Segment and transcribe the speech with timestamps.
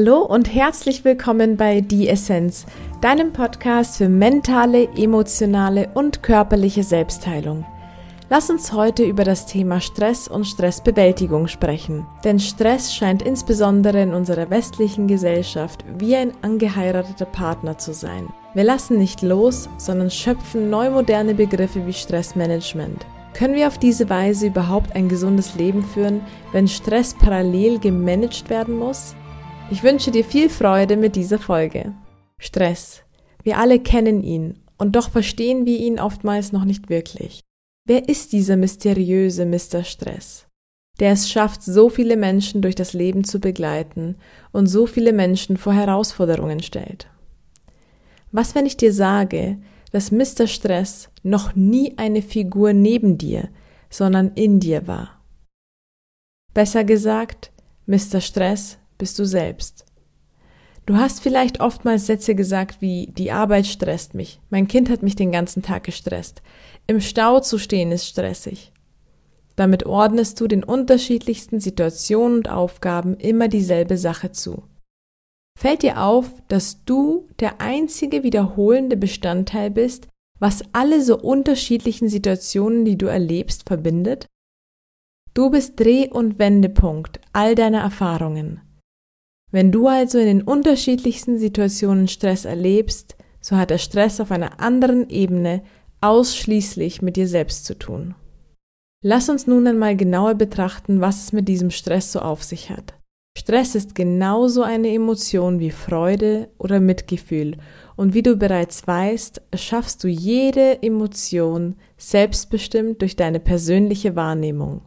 [0.00, 2.64] Hallo und herzlich willkommen bei Die Essenz,
[3.02, 7.66] deinem Podcast für mentale, emotionale und körperliche Selbstheilung.
[8.30, 12.06] Lass uns heute über das Thema Stress und Stressbewältigung sprechen.
[12.24, 18.32] Denn Stress scheint insbesondere in unserer westlichen Gesellschaft wie ein angeheirateter Partner zu sein.
[18.54, 23.04] Wir lassen nicht los, sondern schöpfen neu moderne Begriffe wie Stressmanagement.
[23.34, 28.78] Können wir auf diese Weise überhaupt ein gesundes Leben führen, wenn Stress parallel gemanagt werden
[28.78, 29.14] muss?
[29.72, 31.94] Ich wünsche dir viel Freude mit dieser Folge.
[32.38, 33.02] Stress.
[33.44, 37.40] Wir alle kennen ihn und doch verstehen wir ihn oftmals noch nicht wirklich.
[37.86, 39.84] Wer ist dieser mysteriöse Mr.
[39.84, 40.48] Stress?
[40.98, 44.16] Der es schafft, so viele Menschen durch das Leben zu begleiten
[44.50, 47.08] und so viele Menschen vor Herausforderungen stellt.
[48.32, 49.58] Was, wenn ich dir sage,
[49.92, 50.48] dass Mr.
[50.48, 53.48] Stress noch nie eine Figur neben dir,
[53.88, 55.22] sondern in dir war?
[56.54, 57.52] Besser gesagt,
[57.86, 58.20] Mr.
[58.20, 59.84] Stress bist du selbst.
[60.86, 65.16] Du hast vielleicht oftmals Sätze gesagt wie die Arbeit stresst mich, mein Kind hat mich
[65.16, 66.42] den ganzen Tag gestresst,
[66.86, 68.72] im Stau zu stehen ist stressig.
[69.56, 74.62] Damit ordnest du den unterschiedlichsten Situationen und Aufgaben immer dieselbe Sache zu.
[75.58, 82.84] Fällt dir auf, dass du der einzige wiederholende Bestandteil bist, was alle so unterschiedlichen Situationen,
[82.84, 84.26] die du erlebst, verbindet?
[85.34, 88.62] Du bist Dreh- und Wendepunkt all deiner Erfahrungen.
[89.50, 94.60] Wenn du also in den unterschiedlichsten Situationen Stress erlebst, so hat der Stress auf einer
[94.60, 95.62] anderen Ebene
[96.00, 98.14] ausschließlich mit dir selbst zu tun.
[99.02, 102.94] Lass uns nun einmal genauer betrachten, was es mit diesem Stress so auf sich hat.
[103.36, 107.56] Stress ist genauso eine Emotion wie Freude oder Mitgefühl
[107.96, 114.82] und wie du bereits weißt, schaffst du jede Emotion selbstbestimmt durch deine persönliche Wahrnehmung.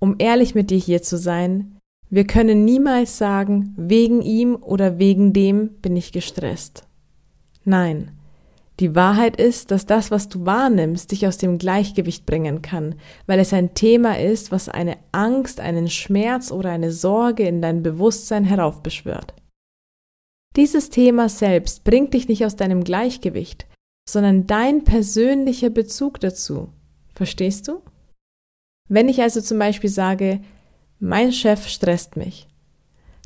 [0.00, 1.75] Um ehrlich mit dir hier zu sein,
[2.08, 6.86] wir können niemals sagen, wegen ihm oder wegen dem bin ich gestresst.
[7.64, 8.12] Nein,
[8.78, 12.96] die Wahrheit ist, dass das, was du wahrnimmst, dich aus dem Gleichgewicht bringen kann,
[13.26, 17.82] weil es ein Thema ist, was eine Angst, einen Schmerz oder eine Sorge in dein
[17.82, 19.34] Bewusstsein heraufbeschwört.
[20.56, 23.66] Dieses Thema selbst bringt dich nicht aus deinem Gleichgewicht,
[24.08, 26.68] sondern dein persönlicher Bezug dazu.
[27.14, 27.82] Verstehst du?
[28.88, 30.40] Wenn ich also zum Beispiel sage,
[30.98, 32.48] mein Chef stresst mich.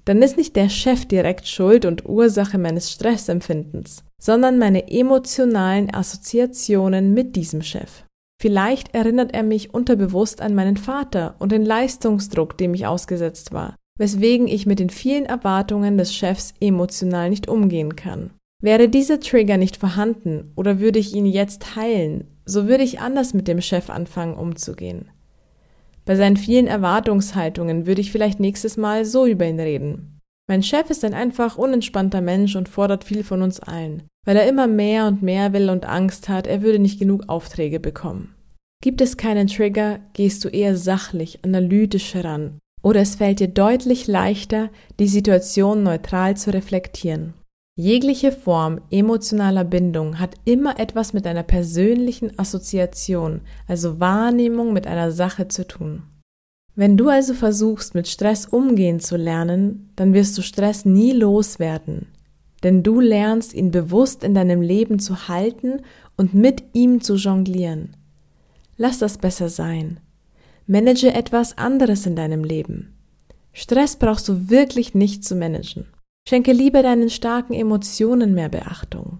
[0.04, 7.12] Dann ist nicht der Chef direkt Schuld und Ursache meines Stressempfindens, sondern meine emotionalen Assoziationen
[7.12, 8.04] mit diesem Chef.
[8.40, 13.76] Vielleicht erinnert er mich unterbewusst an meinen Vater und den Leistungsdruck, dem ich ausgesetzt war,
[13.98, 18.30] weswegen ich mit den vielen Erwartungen des Chefs emotional nicht umgehen kann.
[18.62, 23.34] Wäre dieser Trigger nicht vorhanden oder würde ich ihn jetzt heilen, so würde ich anders
[23.34, 25.10] mit dem Chef anfangen umzugehen.
[26.10, 30.18] Bei seinen vielen Erwartungshaltungen würde ich vielleicht nächstes Mal so über ihn reden.
[30.48, 34.48] Mein Chef ist ein einfach unentspannter Mensch und fordert viel von uns allen, weil er
[34.48, 38.34] immer mehr und mehr will und Angst hat, er würde nicht genug Aufträge bekommen.
[38.82, 44.08] Gibt es keinen Trigger, gehst du eher sachlich, analytisch heran, oder es fällt dir deutlich
[44.08, 47.34] leichter, die Situation neutral zu reflektieren.
[47.80, 55.12] Jegliche Form emotionaler Bindung hat immer etwas mit einer persönlichen Assoziation, also Wahrnehmung mit einer
[55.12, 56.02] Sache zu tun.
[56.74, 62.08] Wenn du also versuchst, mit Stress umgehen zu lernen, dann wirst du Stress nie loswerden,
[62.62, 65.80] denn du lernst ihn bewusst in deinem Leben zu halten
[66.18, 67.96] und mit ihm zu jonglieren.
[68.76, 70.00] Lass das besser sein.
[70.66, 72.92] Manage etwas anderes in deinem Leben.
[73.54, 75.86] Stress brauchst du wirklich nicht zu managen.
[76.28, 79.18] Schenke lieber deinen starken Emotionen mehr Beachtung.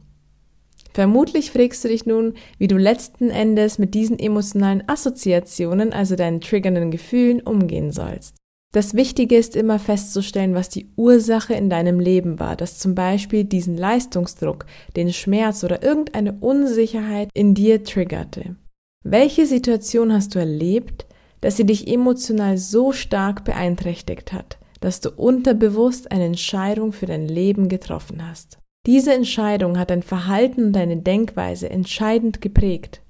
[0.93, 6.41] Vermutlich fragst du dich nun, wie du letzten Endes mit diesen emotionalen Assoziationen, also deinen
[6.41, 8.35] triggernden Gefühlen, umgehen sollst.
[8.73, 13.45] Das Wichtige ist immer festzustellen, was die Ursache in deinem Leben war, dass zum Beispiel
[13.45, 14.65] diesen Leistungsdruck,
[14.95, 18.55] den Schmerz oder irgendeine Unsicherheit in dir triggerte.
[19.03, 21.07] Welche Situation hast du erlebt,
[21.41, 24.60] dass sie dich emotional so stark beeinträchtigt hat?
[24.81, 28.59] Dass du unterbewusst eine Entscheidung für dein Leben getroffen hast.
[28.87, 33.03] Diese Entscheidung hat dein Verhalten und deine Denkweise entscheidend geprägt.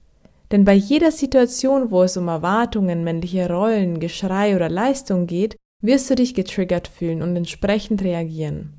[0.50, 6.11] Denn bei jeder Situation, wo es um Erwartungen, männliche Rollen, Geschrei oder Leistung geht, wirst
[6.11, 8.75] du dich getriggert fühlen und entsprechend reagieren,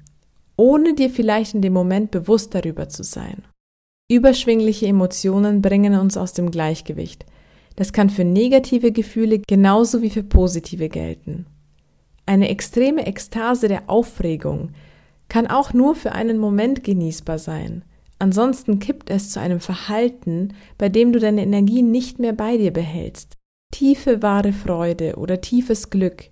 [0.57, 3.43] ohne dir vielleicht in dem Moment bewusst darüber zu sein.
[4.09, 7.25] Überschwingliche Emotionen bringen uns aus dem Gleichgewicht.
[7.77, 11.45] Das kann für negative Gefühle genauso wie für positive gelten.
[12.31, 14.69] Eine extreme Ekstase der Aufregung
[15.27, 17.83] kann auch nur für einen Moment genießbar sein.
[18.19, 22.71] Ansonsten kippt es zu einem Verhalten, bei dem du deine Energie nicht mehr bei dir
[22.71, 23.35] behältst.
[23.73, 26.29] Tiefe wahre Freude oder tiefes Glück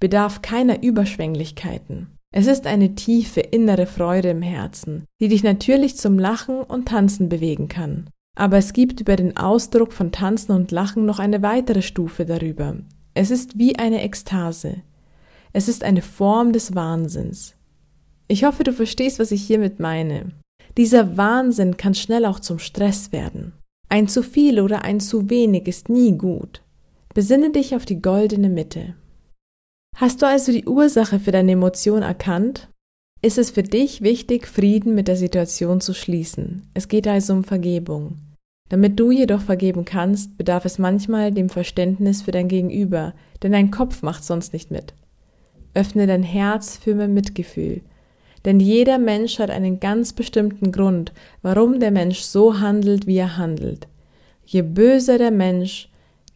[0.00, 2.16] bedarf keiner Überschwänglichkeiten.
[2.34, 7.28] Es ist eine tiefe innere Freude im Herzen, die dich natürlich zum Lachen und Tanzen
[7.28, 8.08] bewegen kann.
[8.38, 12.76] Aber es gibt über den Ausdruck von Tanzen und Lachen noch eine weitere Stufe darüber.
[13.12, 14.80] Es ist wie eine Ekstase.
[15.52, 17.54] Es ist eine Form des Wahnsinns.
[18.28, 20.32] Ich hoffe, du verstehst, was ich hiermit meine.
[20.76, 23.52] Dieser Wahnsinn kann schnell auch zum Stress werden.
[23.88, 26.62] Ein zu viel oder ein zu wenig ist nie gut.
[27.14, 28.94] Besinne dich auf die goldene Mitte.
[29.96, 32.70] Hast du also die Ursache für deine Emotion erkannt?
[33.20, 36.70] Ist es für dich wichtig, Frieden mit der Situation zu schließen?
[36.72, 38.16] Es geht also um Vergebung.
[38.70, 43.12] Damit du jedoch vergeben kannst, bedarf es manchmal dem Verständnis für dein Gegenüber,
[43.42, 44.94] denn dein Kopf macht sonst nicht mit.
[45.74, 47.80] Öffne dein Herz für mehr Mitgefühl,
[48.44, 53.36] denn jeder Mensch hat einen ganz bestimmten Grund, warum der Mensch so handelt, wie er
[53.36, 53.86] handelt.
[54.44, 55.88] Je böser der Mensch,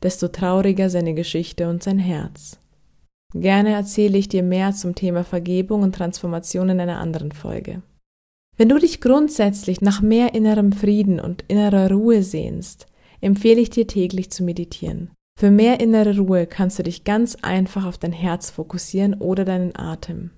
[0.03, 2.59] desto trauriger seine Geschichte und sein Herz.
[3.35, 7.83] Gerne erzähle ich dir mehr zum Thema Vergebung und Transformation in einer anderen Folge.
[8.57, 12.87] Wenn du dich grundsätzlich nach mehr innerem Frieden und innerer Ruhe sehnst,
[13.21, 15.11] empfehle ich dir täglich zu meditieren.
[15.39, 19.77] Für mehr innere Ruhe kannst du dich ganz einfach auf dein Herz fokussieren oder deinen
[19.77, 20.31] Atem.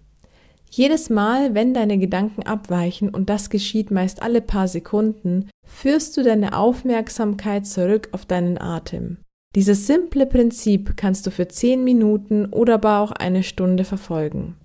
[0.70, 6.24] Jedes Mal, wenn deine Gedanken abweichen, und das geschieht meist alle paar Sekunden, führst du
[6.24, 9.18] deine Aufmerksamkeit zurück auf deinen Atem.
[9.54, 14.56] Dieses simple Prinzip kannst du für zehn Minuten oder aber auch eine Stunde verfolgen.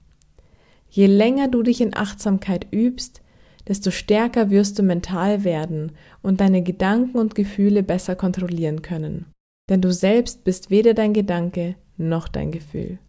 [0.89, 3.21] Je länger du dich in Achtsamkeit übst,
[3.67, 5.91] desto stärker wirst du mental werden
[6.21, 9.32] und deine Gedanken und Gefühle besser kontrollieren können.
[9.69, 12.99] Denn du selbst bist weder dein Gedanke noch dein Gefühl.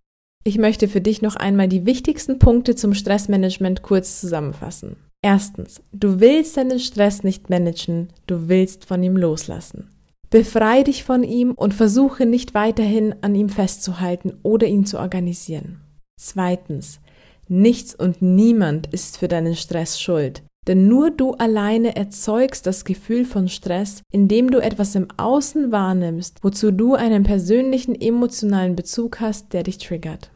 [0.44, 4.96] Ich möchte für dich noch einmal die wichtigsten Punkte zum Stressmanagement kurz zusammenfassen.
[5.22, 9.88] Erstens, du willst deinen Stress nicht managen, du willst von ihm loslassen.
[10.28, 15.80] Befrei dich von ihm und versuche nicht weiterhin an ihm festzuhalten oder ihn zu organisieren.
[16.20, 17.00] Zweitens,
[17.48, 20.42] nichts und niemand ist für deinen Stress schuld.
[20.66, 26.38] Denn nur du alleine erzeugst das Gefühl von Stress, indem du etwas im Außen wahrnimmst,
[26.42, 30.30] wozu du einen persönlichen emotionalen Bezug hast, der dich triggert.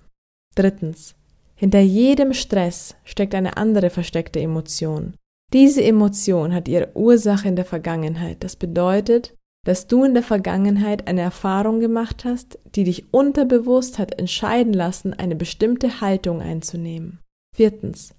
[0.54, 1.14] Drittens.
[1.54, 5.14] Hinter jedem Stress steckt eine andere versteckte Emotion.
[5.52, 8.44] Diese Emotion hat ihre Ursache in der Vergangenheit.
[8.44, 9.34] Das bedeutet,
[9.64, 15.14] dass du in der Vergangenheit eine Erfahrung gemacht hast, die dich unterbewusst hat entscheiden lassen,
[15.14, 17.20] eine bestimmte Haltung einzunehmen.
[17.56, 18.14] Viertens.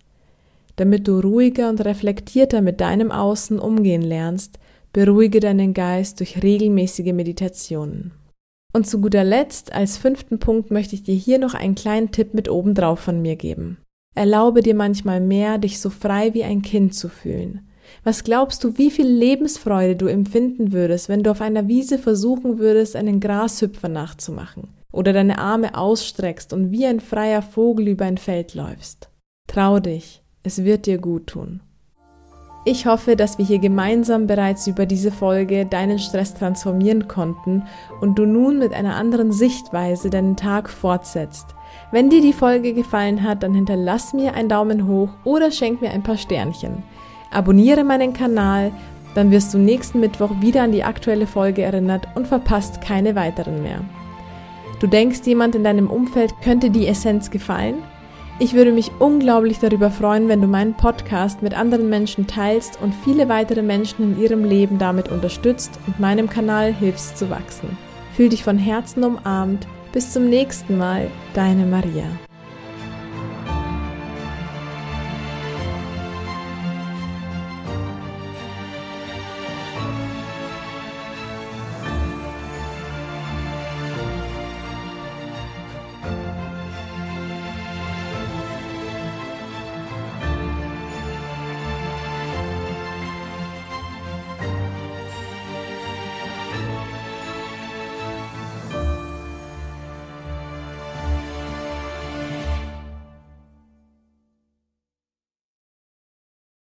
[0.80, 4.60] Damit du ruhiger und reflektierter mit deinem Außen umgehen lernst,
[4.94, 8.14] beruhige deinen Geist durch regelmäßige Meditationen.
[8.74, 12.34] Und zu guter Letzt, als fünften Punkt, möchte ich dir hier noch einen kleinen Tipp
[12.34, 13.80] mit obendrauf von mir geben.
[14.16, 17.68] Erlaube dir manchmal mehr, dich so frei wie ein Kind zu fühlen.
[18.06, 22.58] Was glaubst du, wie viel Lebensfreude du empfinden würdest, wenn du auf einer Wiese versuchen
[22.58, 24.70] würdest, einen Grashüpfer nachzumachen?
[24.94, 29.10] Oder deine Arme ausstreckst und wie ein freier Vogel über ein Feld läufst?
[29.48, 31.62] Trau dich, es wird dir gut tun.
[32.66, 37.64] Ich hoffe, dass wir hier gemeinsam bereits über diese Folge deinen Stress transformieren konnten
[38.02, 41.56] und du nun mit einer anderen Sichtweise deinen Tag fortsetzt.
[41.92, 45.92] Wenn dir die Folge gefallen hat, dann hinterlass mir einen Daumen hoch oder schenk mir
[45.92, 46.84] ein paar Sternchen.
[47.32, 48.72] Abonniere meinen Kanal,
[49.16, 53.64] dann wirst du nächsten Mittwoch wieder an die aktuelle Folge erinnert und verpasst keine weiteren
[53.64, 53.81] mehr.
[54.80, 57.76] Du denkst, jemand in deinem Umfeld könnte die Essenz gefallen?
[58.42, 62.96] Ich würde mich unglaublich darüber freuen, wenn du meinen Podcast mit anderen Menschen teilst und
[62.96, 67.78] viele weitere Menschen in ihrem Leben damit unterstützt und meinem Kanal hilfst zu wachsen.
[68.16, 69.68] Fühl dich von Herzen umarmt.
[69.92, 72.06] Bis zum nächsten Mal, deine Maria.